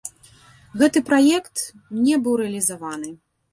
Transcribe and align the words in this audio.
Гэты 0.83 0.99
праект 1.09 1.55
не 2.07 2.19
быў 2.25 2.41
рэалізаваны. 2.43 3.09